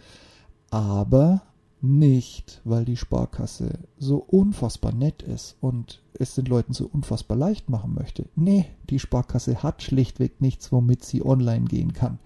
Aber 0.71 1.43
nicht, 1.85 2.61
weil 2.65 2.85
die 2.85 2.97
Sparkasse 2.97 3.79
so 3.99 4.17
unfassbar 4.17 4.93
nett 4.93 5.23
ist 5.23 5.57
und 5.61 6.03
es 6.15 6.35
den 6.35 6.47
Leuten 6.47 6.73
so 6.73 6.89
unfassbar 6.93 7.37
leicht 7.37 7.69
machen 7.69 7.95
möchte. 7.95 8.27
Nee, 8.35 8.67
die 8.91 8.99
Sparkasse 8.99 9.63
hat 9.63 9.83
schlichtweg 9.83 10.41
nichts, 10.41 10.73
womit 10.73 11.05
sie 11.05 11.25
online 11.25 11.67
gehen 11.67 11.93
kann. 11.93 12.19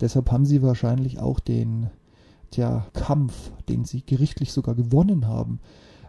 Deshalb 0.00 0.30
haben 0.30 0.46
sie 0.46 0.62
wahrscheinlich 0.62 1.18
auch 1.18 1.40
den 1.40 1.90
tja, 2.50 2.86
Kampf, 2.92 3.52
den 3.68 3.84
sie 3.84 4.04
gerichtlich 4.04 4.52
sogar 4.52 4.74
gewonnen 4.74 5.26
haben, 5.26 5.60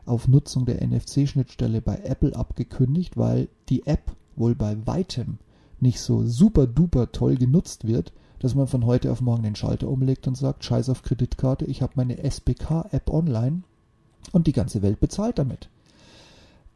auf 0.06 0.28
Nutzung 0.28 0.66
der 0.66 0.86
NFC-Schnittstelle 0.86 1.82
bei 1.82 1.98
Apple 2.04 2.36
abgekündigt, 2.36 3.18
weil 3.18 3.50
die 3.70 3.88
App 3.88 4.16
wohl 4.36 4.56
bei 4.56 4.78
weitem 4.86 5.40
nicht 5.80 6.00
so 6.00 6.24
super 6.24 6.68
duper 6.68 7.12
toll 7.12 7.36
genutzt 7.36 7.88
wird, 7.88 8.14
dass 8.40 8.56
man 8.56 8.68
von 8.68 8.86
heute 8.86 9.12
auf 9.12 9.22
morgen 9.22 9.44
den 9.44 9.56
Schalter 9.56 9.88
umlegt 9.88 10.28
und 10.28 10.36
sagt, 10.36 10.64
scheiß 10.64 10.90
auf 10.90 11.04
Kreditkarte, 11.04 11.66
ich 11.66 11.82
habe 11.82 11.94
meine 11.96 12.18
SBK-App 12.24 13.10
online 13.10 13.64
und 14.32 14.48
die 14.48 14.54
ganze 14.54 14.82
Welt 14.82 15.00
bezahlt 15.00 15.40
damit. 15.40 15.70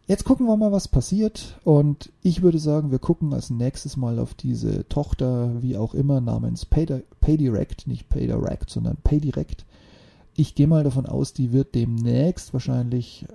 Jetzt 0.08 0.24
gucken 0.24 0.48
wir 0.48 0.58
mal, 0.58 0.72
was 0.72 0.88
passiert. 0.88 1.60
Und 1.64 2.12
ich 2.24 2.42
würde 2.42 2.58
sagen, 2.58 2.90
wir 2.90 2.98
gucken 2.98 3.32
als 3.32 3.52
nächstes 3.52 3.96
mal 3.96 4.18
auf 4.18 4.34
diese 4.34 4.88
Tochter, 4.90 5.62
wie 5.62 5.78
auch 5.78 5.94
immer, 5.94 6.20
namens 6.20 6.66
PayDirect, 6.66 7.86
nicht 7.86 8.10
PayDirect, 8.10 8.72
sondern 8.72 8.98
PayDirect. 9.04 9.66
Ich 10.36 10.56
gehe 10.56 10.66
mal 10.66 10.84
davon 10.84 11.06
aus, 11.06 11.34
die 11.34 11.52
wird 11.52 11.76
demnächst 11.76 12.54
wahrscheinlich 12.54 13.28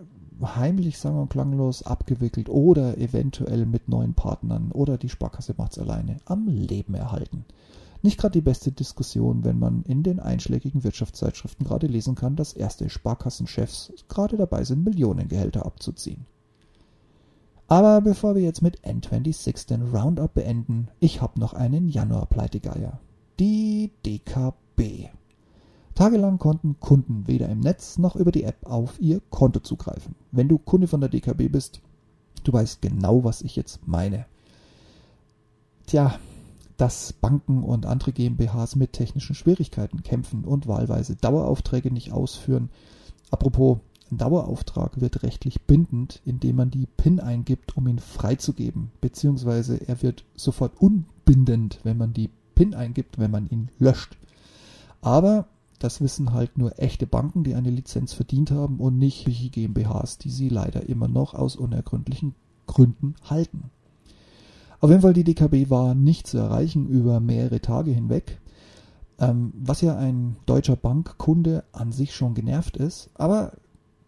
heimlich, 0.42 0.98
sagen 0.98 1.16
wir 1.16 1.26
klanglos, 1.28 1.84
abgewickelt 1.84 2.48
oder 2.48 2.98
eventuell 2.98 3.66
mit 3.66 3.88
neuen 3.88 4.14
Partnern 4.14 4.72
oder 4.72 4.98
die 4.98 5.08
Sparkasse 5.08 5.54
macht 5.56 5.72
es 5.72 5.78
alleine 5.78 6.16
am 6.24 6.48
Leben 6.48 6.94
erhalten. 6.94 7.44
Nicht 8.04 8.18
gerade 8.18 8.32
die 8.32 8.42
beste 8.42 8.70
Diskussion, 8.70 9.44
wenn 9.44 9.58
man 9.58 9.82
in 9.84 10.02
den 10.02 10.20
einschlägigen 10.20 10.84
Wirtschaftszeitschriften 10.84 11.66
gerade 11.66 11.86
lesen 11.86 12.14
kann, 12.14 12.36
dass 12.36 12.52
erste 12.52 12.90
Sparkassenchefs 12.90 13.94
gerade 14.10 14.36
dabei 14.36 14.62
sind, 14.64 14.84
Millionengehälter 14.84 15.64
abzuziehen. 15.64 16.26
Aber 17.66 18.02
bevor 18.02 18.34
wir 18.34 18.42
jetzt 18.42 18.60
mit 18.60 18.82
N26 18.82 19.68
den 19.68 19.80
Roundup 19.88 20.34
beenden, 20.34 20.88
ich 21.00 21.22
habe 21.22 21.40
noch 21.40 21.54
einen 21.54 21.88
Januar-Pleitegeier. 21.88 23.00
Die 23.40 23.90
DKB. 24.04 25.08
Tagelang 25.94 26.36
konnten 26.36 26.78
Kunden 26.80 27.26
weder 27.26 27.48
im 27.48 27.60
Netz 27.60 27.96
noch 27.96 28.16
über 28.16 28.32
die 28.32 28.44
App 28.44 28.66
auf 28.66 29.00
ihr 29.00 29.22
Konto 29.30 29.60
zugreifen. 29.60 30.14
Wenn 30.30 30.48
du 30.48 30.58
Kunde 30.58 30.88
von 30.88 31.00
der 31.00 31.08
DKB 31.08 31.50
bist, 31.50 31.80
du 32.42 32.52
weißt 32.52 32.82
genau, 32.82 33.24
was 33.24 33.40
ich 33.40 33.56
jetzt 33.56 33.88
meine. 33.88 34.26
Tja, 35.86 36.18
dass 36.76 37.12
Banken 37.12 37.62
und 37.62 37.86
andere 37.86 38.12
GmbHs 38.12 38.76
mit 38.76 38.92
technischen 38.92 39.34
Schwierigkeiten 39.34 40.02
kämpfen 40.02 40.44
und 40.44 40.66
wahlweise 40.66 41.16
Daueraufträge 41.16 41.92
nicht 41.92 42.12
ausführen. 42.12 42.70
Apropos, 43.30 43.78
ein 44.10 44.18
Dauerauftrag 44.18 45.00
wird 45.00 45.22
rechtlich 45.22 45.62
bindend, 45.62 46.20
indem 46.24 46.56
man 46.56 46.70
die 46.70 46.86
PIN 46.86 47.20
eingibt, 47.20 47.76
um 47.76 47.88
ihn 47.88 47.98
freizugeben, 47.98 48.90
beziehungsweise 49.00 49.76
er 49.88 50.02
wird 50.02 50.24
sofort 50.36 50.80
unbindend, 50.80 51.80
wenn 51.84 51.96
man 51.96 52.12
die 52.12 52.30
PIN 52.54 52.74
eingibt, 52.74 53.18
wenn 53.18 53.30
man 53.30 53.48
ihn 53.48 53.70
löscht. 53.78 54.16
Aber 55.00 55.48
das 55.78 56.00
wissen 56.00 56.32
halt 56.32 56.56
nur 56.58 56.78
echte 56.78 57.06
Banken, 57.06 57.44
die 57.44 57.54
eine 57.54 57.70
Lizenz 57.70 58.12
verdient 58.12 58.50
haben 58.50 58.78
und 58.78 58.98
nicht 58.98 59.24
GmbHs, 59.26 60.18
die 60.18 60.30
sie 60.30 60.48
leider 60.48 60.88
immer 60.88 61.08
noch 61.08 61.34
aus 61.34 61.56
unergründlichen 61.56 62.34
Gründen 62.66 63.14
halten. 63.28 63.70
Auf 64.84 64.90
jeden 64.90 65.00
Fall, 65.00 65.14
die 65.14 65.24
DKB 65.24 65.70
war 65.70 65.94
nicht 65.94 66.26
zu 66.26 66.36
erreichen 66.36 66.86
über 66.88 67.18
mehrere 67.18 67.62
Tage 67.62 67.90
hinweg, 67.90 68.38
ähm, 69.18 69.54
was 69.56 69.80
ja 69.80 69.96
ein 69.96 70.36
deutscher 70.44 70.76
Bankkunde 70.76 71.64
an 71.72 71.90
sich 71.90 72.14
schon 72.14 72.34
genervt 72.34 72.76
ist, 72.76 73.08
aber 73.14 73.52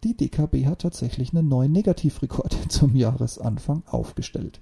die 0.03 0.15
DKB 0.15 0.67
hat 0.67 0.83
tatsächlich 0.83 1.33
einen 1.33 1.47
neuen 1.49 1.71
Negativrekord 1.71 2.55
zum 2.71 2.95
Jahresanfang 2.95 3.81
aufgestellt. 3.87 4.61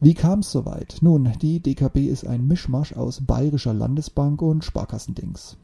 Wie 0.00 0.14
kam 0.14 0.40
es 0.40 0.50
soweit? 0.50 0.96
Nun, 1.00 1.30
die 1.40 1.60
DKB 1.60 2.08
ist 2.08 2.26
ein 2.26 2.48
Mischmasch 2.48 2.94
aus 2.94 3.20
Bayerischer 3.20 3.72
Landesbank 3.72 4.42
und 4.42 4.64
Sparkassendings. 4.64 5.56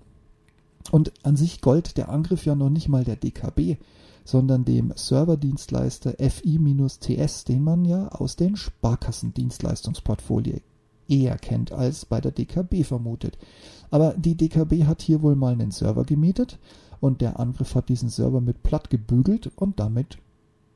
Und 0.90 1.12
an 1.22 1.36
sich 1.36 1.60
gold 1.60 1.96
der 1.96 2.08
Angriff 2.08 2.46
ja 2.46 2.54
noch 2.54 2.70
nicht 2.70 2.88
mal 2.88 3.04
der 3.04 3.16
DKB, 3.16 3.76
sondern 4.24 4.64
dem 4.64 4.92
Serverdienstleister 4.94 6.14
FI-TS, 6.18 7.44
den 7.44 7.64
man 7.64 7.84
ja 7.84 8.08
aus 8.08 8.36
den 8.36 8.56
Sparkassendienstleistungsportfolien 8.56 10.60
eher 11.08 11.36
kennt 11.38 11.72
als 11.72 12.06
bei 12.06 12.20
der 12.20 12.30
DKB 12.30 12.84
vermutet. 12.84 13.36
Aber 13.90 14.14
die 14.16 14.36
DKB 14.36 14.84
hat 14.84 15.02
hier 15.02 15.22
wohl 15.22 15.34
mal 15.34 15.52
einen 15.52 15.72
Server 15.72 16.04
gemietet 16.04 16.58
und 17.00 17.20
der 17.20 17.40
Angriff 17.40 17.74
hat 17.74 17.88
diesen 17.88 18.08
Server 18.08 18.40
mit 18.40 18.62
platt 18.62 18.90
gebügelt 18.90 19.50
und 19.56 19.80
damit, 19.80 20.18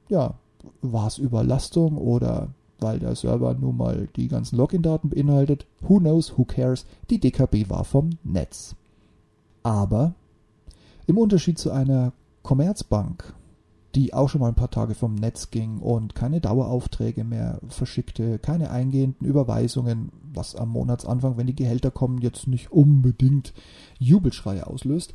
ja, 0.09 0.35
war 0.83 1.07
es 1.07 1.19
Überlastung 1.19 1.97
oder 1.97 2.49
weil 2.81 2.99
der 2.99 3.15
Server 3.15 3.55
nun 3.55 3.77
mal 3.77 4.09
die 4.17 4.29
ganzen 4.29 4.57
Login-Daten 4.57 5.11
beinhaltet. 5.11 5.67
Who 5.81 5.99
knows, 5.99 6.37
who 6.37 6.45
cares? 6.45 6.87
Die 7.09 7.21
DKB 7.21 7.71
war 7.71 7.85
vom 7.85 8.11
Netz. 8.25 8.75
Aber 9.65 10.15
im 11.07 11.19
Unterschied 11.19 11.59
zu 11.59 11.73
einer 11.73 12.13
Commerzbank, 12.43 13.35
die 13.95 14.13
auch 14.13 14.29
schon 14.29 14.41
mal 14.41 14.49
ein 14.49 14.55
paar 14.55 14.71
Tage 14.71 14.95
vom 14.95 15.15
Netz 15.15 15.51
ging 15.51 15.79
und 15.79 16.15
keine 16.15 16.41
Daueraufträge 16.41 17.25
mehr 17.25 17.61
verschickte, 17.69 18.39
keine 18.39 18.71
eingehenden 18.71 19.25
Überweisungen, 19.25 20.13
was 20.33 20.55
am 20.55 20.71
Monatsanfang, 20.71 21.37
wenn 21.37 21.47
die 21.47 21.57
Gehälter 21.57 21.91
kommen, 21.91 22.19
jetzt 22.19 22.47
nicht 22.47 22.73
unbedingt 22.73 23.55
Jubelschreie 23.99 24.67
auslöst, 24.67 25.15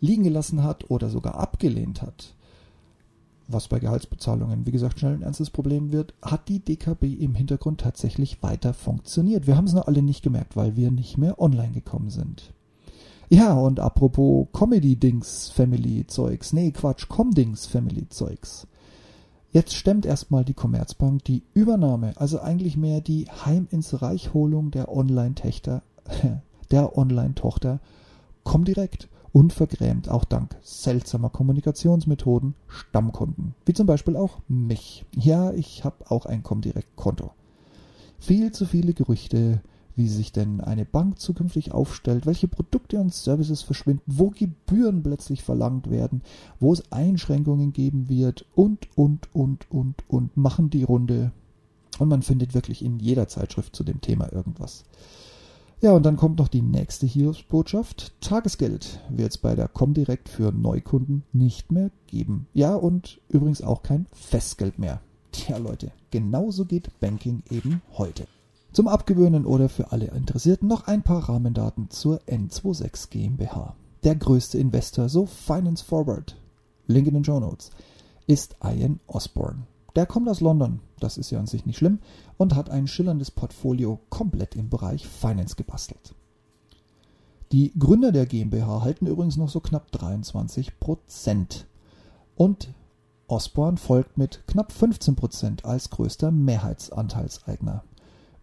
liegen 0.00 0.24
gelassen 0.24 0.62
hat 0.62 0.90
oder 0.90 1.08
sogar 1.08 1.36
abgelehnt 1.36 2.02
hat, 2.02 2.34
was 3.48 3.66
bei 3.66 3.80
Gehaltsbezahlungen, 3.80 4.66
wie 4.66 4.72
gesagt, 4.72 5.00
schnell 5.00 5.14
ein 5.14 5.22
ernstes 5.22 5.50
Problem 5.50 5.90
wird, 5.90 6.14
hat 6.22 6.48
die 6.48 6.60
DKB 6.60 7.14
im 7.14 7.34
Hintergrund 7.34 7.80
tatsächlich 7.80 8.42
weiter 8.42 8.74
funktioniert. 8.74 9.46
Wir 9.46 9.56
haben 9.56 9.66
es 9.66 9.72
noch 9.72 9.86
alle 9.86 10.02
nicht 10.02 10.22
gemerkt, 10.22 10.54
weil 10.54 10.76
wir 10.76 10.90
nicht 10.90 11.18
mehr 11.18 11.40
online 11.40 11.72
gekommen 11.72 12.10
sind. 12.10 12.52
Ja, 13.30 13.52
und 13.52 13.78
apropos 13.78 14.48
Comedy-Dings-Family-Zeugs. 14.52 16.54
Nee, 16.54 16.70
Quatsch, 16.70 17.08
Com-Dings-Family-Zeugs. 17.08 18.66
Jetzt 19.50 19.74
stemmt 19.74 20.06
erstmal 20.06 20.44
die 20.44 20.54
Commerzbank 20.54 21.24
die 21.24 21.42
Übernahme, 21.54 22.12
also 22.16 22.40
eigentlich 22.40 22.76
mehr 22.76 23.00
die 23.00 23.26
Heim 23.44 23.66
ins 23.70 24.02
Reichholung 24.02 24.70
der 24.70 24.94
Online-Töchter, 24.94 25.82
der 26.70 26.96
Online-Tochter 26.96 27.80
Comdirect 28.44 29.08
unvergrämt 29.32 30.08
auch 30.08 30.24
dank 30.24 30.56
seltsamer 30.62 31.28
Kommunikationsmethoden 31.28 32.54
Stammkunden, 32.66 33.54
wie 33.66 33.74
zum 33.74 33.86
Beispiel 33.86 34.16
auch 34.16 34.38
mich. 34.48 35.04
Ja, 35.14 35.52
ich 35.52 35.84
habe 35.84 36.10
auch 36.10 36.24
ein 36.24 36.42
Comdirect-Konto. 36.42 37.32
Viel 38.18 38.52
zu 38.52 38.64
viele 38.64 38.94
Gerüchte, 38.94 39.60
wie 39.98 40.08
sich 40.08 40.32
denn 40.32 40.60
eine 40.60 40.84
Bank 40.84 41.18
zukünftig 41.18 41.72
aufstellt, 41.72 42.24
welche 42.24 42.46
Produkte 42.46 42.98
und 43.00 43.12
Services 43.12 43.62
verschwinden, 43.62 44.04
wo 44.06 44.30
Gebühren 44.30 45.02
plötzlich 45.02 45.42
verlangt 45.42 45.90
werden, 45.90 46.22
wo 46.60 46.72
es 46.72 46.92
Einschränkungen 46.92 47.72
geben 47.72 48.08
wird 48.08 48.46
und, 48.54 48.88
und, 48.96 49.28
und, 49.34 49.70
und, 49.70 50.04
und 50.08 50.36
machen 50.36 50.70
die 50.70 50.84
Runde. 50.84 51.32
Und 51.98 52.08
man 52.08 52.22
findet 52.22 52.54
wirklich 52.54 52.84
in 52.84 53.00
jeder 53.00 53.26
Zeitschrift 53.26 53.74
zu 53.74 53.82
dem 53.82 54.00
Thema 54.00 54.32
irgendwas. 54.32 54.84
Ja, 55.80 55.92
und 55.92 56.06
dann 56.06 56.16
kommt 56.16 56.38
noch 56.38 56.48
die 56.48 56.62
nächste 56.62 57.06
Hiobsbotschaft. 57.06 58.12
Tagesgeld 58.20 59.00
wird 59.10 59.32
es 59.32 59.38
bei 59.38 59.56
der 59.56 59.66
Comdirect 59.66 60.28
für 60.28 60.52
Neukunden 60.52 61.24
nicht 61.32 61.72
mehr 61.72 61.90
geben. 62.06 62.46
Ja, 62.54 62.76
und 62.76 63.20
übrigens 63.28 63.62
auch 63.62 63.82
kein 63.82 64.06
Festgeld 64.12 64.78
mehr. 64.78 65.00
Tja, 65.32 65.56
Leute, 65.56 65.90
genauso 66.12 66.64
geht 66.64 66.98
Banking 67.00 67.42
eben 67.50 67.82
heute. 67.96 68.26
Zum 68.72 68.86
Abgewöhnen 68.86 69.46
oder 69.46 69.68
für 69.68 69.92
alle 69.92 70.06
Interessierten 70.06 70.68
noch 70.68 70.86
ein 70.86 71.02
paar 71.02 71.28
Rahmendaten 71.28 71.90
zur 71.90 72.20
N26 72.28 73.08
GmbH. 73.10 73.74
Der 74.04 74.14
größte 74.14 74.58
Investor, 74.58 75.08
so 75.08 75.26
Finance 75.26 75.84
Forward, 75.84 76.36
Link 76.86 77.08
in 77.08 77.14
den 77.14 77.24
Show 77.24 77.40
Notes, 77.40 77.70
ist 78.26 78.56
Ian 78.62 79.00
Osborne. 79.06 79.66
Der 79.96 80.06
kommt 80.06 80.28
aus 80.28 80.40
London, 80.40 80.80
das 81.00 81.18
ist 81.18 81.30
ja 81.30 81.40
an 81.40 81.46
sich 81.46 81.66
nicht 81.66 81.78
schlimm, 81.78 81.98
und 82.36 82.54
hat 82.54 82.70
ein 82.70 82.86
schillerndes 82.86 83.30
Portfolio 83.30 83.98
komplett 84.10 84.54
im 84.54 84.68
Bereich 84.68 85.08
Finance 85.08 85.56
gebastelt. 85.56 86.14
Die 87.50 87.72
Gründer 87.78 88.12
der 88.12 88.26
GmbH 88.26 88.82
halten 88.82 89.06
übrigens 89.06 89.38
noch 89.38 89.48
so 89.48 89.60
knapp 89.60 89.90
23 89.90 90.78
Prozent. 90.78 91.66
Und 92.36 92.68
Osborne 93.26 93.78
folgt 93.78 94.18
mit 94.18 94.46
knapp 94.46 94.70
15 94.70 95.16
Prozent 95.16 95.64
als 95.64 95.88
größter 95.88 96.30
Mehrheitsanteilseigner. 96.30 97.82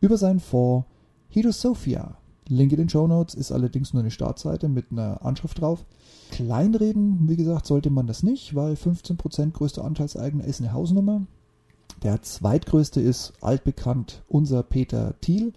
Über 0.02 0.18
seinen 0.18 0.40
Fonds 0.40 0.88
Hidosophia. 1.30 2.18
Link 2.48 2.72
in 2.72 2.78
den 2.78 2.90
Show 2.90 3.08
Notes 3.08 3.34
ist 3.34 3.52
allerdings 3.52 3.94
nur 3.94 4.02
eine 4.02 4.12
Startseite 4.12 4.70
mit 4.70 4.92
einer 4.92 5.26
Anschrift 5.26 5.60
drauf. 5.60 5.86
Kleinreden, 6.32 7.28
wie 7.28 7.36
gesagt, 7.36 7.66
sollte 7.66 7.90
man 7.90 8.08
das 8.08 8.24
nicht, 8.24 8.56
weil 8.56 8.74
15% 8.74 9.52
größter 9.52 9.84
Anteilseigner 9.84 10.46
ist 10.46 10.62
eine 10.62 10.74
Hausnummer. 10.74 11.26
Der 12.04 12.22
zweitgrößte 12.22 13.02
ist 13.02 13.34
altbekannt 13.42 14.24
unser 14.28 14.64
Peter 14.64 15.16
Thiel, 15.22 15.54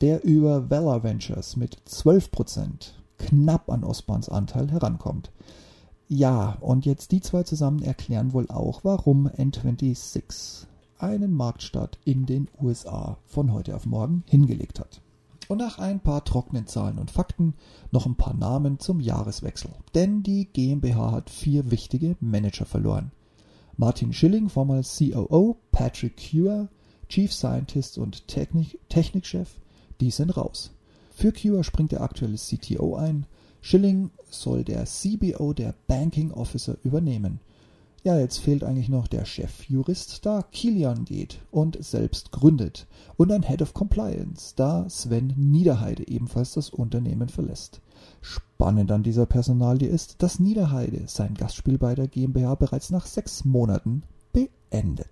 der 0.00 0.24
über 0.24 0.70
Valor 0.70 1.02
Ventures 1.02 1.56
mit 1.56 1.76
12% 1.88 2.92
knapp 3.18 3.70
an 3.70 3.84
Osborns 3.84 4.28
Anteil 4.28 4.70
herankommt. 4.70 5.30
Ja, 6.08 6.56
und 6.60 6.84
jetzt 6.84 7.12
die 7.12 7.20
zwei 7.20 7.42
zusammen 7.42 7.82
erklären 7.82 8.32
wohl 8.32 8.50
auch, 8.50 8.84
warum 8.84 9.28
N26 9.28 10.66
einen 11.02 11.32
Marktstart 11.32 11.98
in 12.04 12.26
den 12.26 12.48
USA 12.60 13.18
von 13.26 13.52
heute 13.52 13.74
auf 13.74 13.86
morgen 13.86 14.22
hingelegt 14.26 14.80
hat. 14.80 15.02
Und 15.48 15.58
nach 15.58 15.78
ein 15.78 16.00
paar 16.00 16.24
trockenen 16.24 16.66
Zahlen 16.66 16.98
und 16.98 17.10
Fakten 17.10 17.54
noch 17.90 18.06
ein 18.06 18.14
paar 18.14 18.34
Namen 18.34 18.78
zum 18.78 19.00
Jahreswechsel. 19.00 19.70
Denn 19.94 20.22
die 20.22 20.46
GmbH 20.46 21.10
hat 21.10 21.30
vier 21.30 21.70
wichtige 21.70 22.16
Manager 22.20 22.64
verloren. 22.64 23.10
Martin 23.76 24.12
Schilling, 24.12 24.48
vormals 24.48 24.98
COO, 24.98 25.56
Patrick 25.72 26.16
Cure, 26.30 26.68
Chief 27.08 27.32
Scientist 27.32 27.98
und 27.98 28.28
Technik 28.28 28.78
Technikchef, 28.88 29.58
die 30.00 30.10
sind 30.10 30.36
raus. 30.36 30.72
Für 31.10 31.32
Cure 31.32 31.64
springt 31.64 31.92
der 31.92 32.00
aktuelle 32.00 32.36
CTO 32.36 32.96
ein. 32.96 33.26
Schilling 33.60 34.10
soll 34.30 34.64
der 34.64 34.86
CBO 34.86 35.52
der 35.52 35.74
Banking 35.86 36.32
Officer 36.32 36.76
übernehmen. 36.82 37.40
Ja, 38.04 38.18
jetzt 38.18 38.38
fehlt 38.38 38.64
eigentlich 38.64 38.88
noch 38.88 39.06
der 39.06 39.24
Chefjurist, 39.24 40.26
da 40.26 40.42
Kilian 40.42 41.04
geht 41.04 41.38
und 41.52 41.82
selbst 41.84 42.32
gründet. 42.32 42.88
Und 43.16 43.30
ein 43.30 43.44
Head 43.44 43.62
of 43.62 43.74
Compliance, 43.74 44.54
da 44.56 44.88
Sven 44.88 45.32
Niederheide 45.36 46.08
ebenfalls 46.08 46.54
das 46.54 46.70
Unternehmen 46.70 47.28
verlässt. 47.28 47.80
Spannend 48.20 48.90
an 48.90 49.04
dieser 49.04 49.26
Personalie 49.26 49.88
ist, 49.88 50.20
dass 50.20 50.40
Niederheide 50.40 51.04
sein 51.06 51.34
Gastspiel 51.34 51.78
bei 51.78 51.94
der 51.94 52.08
GmbH 52.08 52.56
bereits 52.56 52.90
nach 52.90 53.06
sechs 53.06 53.44
Monaten 53.44 54.02
beendet. 54.32 55.08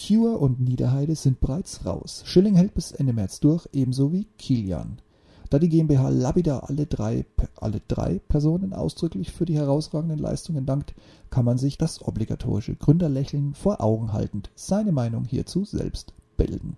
Cure 0.00 0.38
und 0.38 0.60
Niederheide 0.60 1.16
sind 1.16 1.40
bereits 1.40 1.84
raus. 1.84 2.22
Schilling 2.26 2.54
hält 2.54 2.74
bis 2.74 2.92
Ende 2.92 3.12
März 3.12 3.40
durch, 3.40 3.68
ebenso 3.72 4.12
wie 4.12 4.26
Kilian. 4.38 5.00
Da 5.50 5.58
die 5.58 5.68
GmbH 5.68 6.10
Labida 6.10 6.60
alle 6.60 6.86
drei, 6.86 7.26
alle 7.56 7.80
drei 7.88 8.20
Personen 8.28 8.72
ausdrücklich 8.72 9.32
für 9.32 9.44
die 9.44 9.56
herausragenden 9.56 10.20
Leistungen 10.20 10.64
dankt, 10.64 10.94
kann 11.28 11.44
man 11.44 11.58
sich 11.58 11.76
das 11.76 12.06
obligatorische 12.06 12.76
Gründerlächeln 12.76 13.54
vor 13.54 13.82
Augen 13.82 14.12
haltend 14.12 14.50
seine 14.54 14.92
Meinung 14.92 15.24
hierzu 15.24 15.64
selbst 15.64 16.12
bilden. 16.36 16.76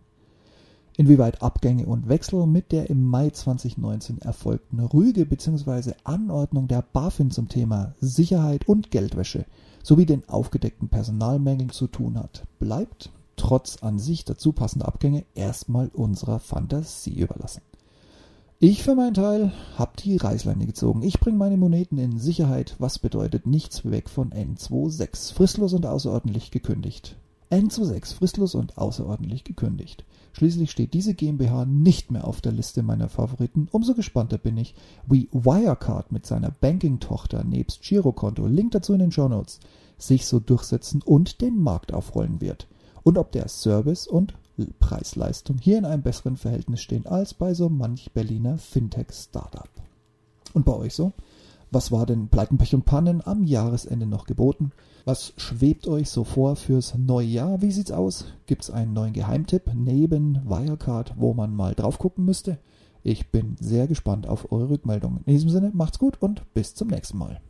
Inwieweit 0.97 1.43
Abgänge 1.43 1.87
und 1.87 2.09
Wechsel 2.09 2.47
mit 2.47 2.73
der 2.73 2.89
im 2.89 3.05
Mai 3.05 3.29
2019 3.31 4.19
erfolgten 4.19 4.81
Rüge 4.81 5.27
bzw. 5.27 5.93
Anordnung 6.05 6.67
der 6.67 6.83
BaFin 6.83 7.31
zum 7.31 7.49
Thema 7.49 7.95
Sicherheit 8.01 8.69
und 8.69 8.91
Geldwäsche 8.91 9.45
sowie 9.83 10.07
den 10.07 10.27
aufgedeckten 10.31 10.89
Personalmängeln 10.89 11.71
zu 11.71 11.89
tun 11.89 12.19
hat, 12.19 12.47
bleibt 12.59 13.11
trotz 13.37 13.83
an 13.83 13.99
sich 13.99 14.25
dazu 14.25 14.53
passender 14.53 14.89
Abgänge 14.89 15.25
erstmal 15.35 15.89
unserer 15.89 16.39
Fantasie 16.39 17.21
überlassen. 17.21 17.63
Ich 18.65 18.85
für 18.85 18.95
meinen 18.95 19.15
Teil 19.15 19.53
hab 19.77 19.97
die 19.97 20.17
Reißleine 20.17 20.67
gezogen. 20.67 21.03
Ich 21.03 21.19
bringe 21.19 21.37
meine 21.37 21.57
Moneten 21.57 21.99
in 21.99 22.21
Sicherheit, 22.21 22.77
was 22.79 23.01
bedeutet 23.01 23.45
nichts 23.45 23.91
weg 23.91 24.09
von 24.09 24.31
N26. 24.31 25.35
Fristlos 25.35 25.73
und 25.73 25.85
außerordentlich 25.85 26.53
gekündigt. 26.53 27.17
N26 27.51 28.15
fristlos 28.15 28.55
und 28.55 28.79
außerordentlich 28.79 29.43
gekündigt. 29.43 30.05
Schließlich 30.33 30.71
steht 30.71 30.95
diese 30.95 31.15
GmbH 31.15 31.65
nicht 31.65 32.13
mehr 32.13 32.25
auf 32.25 32.41
der 32.41 32.53
Liste 32.53 32.85
meiner 32.85 33.09
Favoriten. 33.09 33.67
Umso 33.73 33.95
gespannter 33.95 34.39
bin 34.39 34.57
ich, 34.57 34.77
wie 35.09 35.29
Wirecard 35.33 36.13
mit 36.13 36.25
seiner 36.25 36.53
Banking-Tochter 36.53 37.43
nebst 37.43 37.83
Girokonto, 37.83 38.47
Link 38.47 38.71
dazu 38.71 38.93
in 38.93 39.01
den 39.01 39.11
Show 39.11 39.27
Notes, 39.27 39.59
sich 39.99 40.25
so 40.25 40.39
durchsetzen 40.39 41.03
und 41.03 41.41
den 41.41 41.59
Markt 41.59 41.93
aufrollen 41.93 42.41
wird. 42.41 42.69
Und 43.03 43.19
ob 43.19 43.33
der 43.33 43.49
Service 43.49 44.07
und 44.07 44.35
Preis-Leistung 44.79 45.59
hier 45.59 45.79
in 45.79 45.85
einem 45.85 46.03
besseren 46.03 46.37
Verhältnis 46.37 46.83
stehen 46.83 47.07
als 47.07 47.35
bei 47.35 47.55
so 47.55 47.69
manch 47.69 48.13
Berliner 48.13 48.59
Fintech-Startup. 48.59 49.69
Und 50.55 50.65
bei 50.65 50.75
euch 50.75 50.95
so? 50.95 51.13
Was 51.71 51.91
war 51.91 52.07
denn 52.07 52.29
Pleiten, 52.29 52.59
Pech 52.59 52.75
und 52.75 52.85
Pannen 52.85 53.23
am 53.27 53.45
Jahresende 53.45 54.07
noch 54.07 54.27
geboten? 54.27 54.73
Was 55.05 55.33
schwebt 55.37 55.89
euch 55.89 56.11
so 56.11 56.23
vor 56.23 56.57
fürs 56.57 56.97
neue 56.97 57.27
Jahr? 57.27 57.63
Wie 57.63 57.73
sieht's 57.73 57.91
aus? 57.91 58.27
Gibt's 58.47 58.71
einen 58.71 58.93
neuen 58.93 59.15
Geheimtipp 59.15 59.73
neben 59.75 60.43
Wirecard, 60.45 61.15
wo 61.17 61.35
man 61.35 61.55
mal 61.55 61.75
drauf 61.75 61.99
gucken 61.99 62.25
müsste? 62.25 62.59
Ich 63.03 63.31
bin 63.31 63.57
sehr 63.59 63.89
gespannt 63.89 64.29
auf 64.29 64.53
eure 64.53 64.71
Rückmeldungen. 64.71 65.23
In 65.27 65.33
diesem 65.33 65.51
Sinne, 65.51 65.71
macht's 65.75 65.99
gut 65.99 66.21
und 66.21 66.43
bis 66.55 66.75
zum 66.75 66.89
nächsten 66.89 67.19
Mal. 67.19 67.43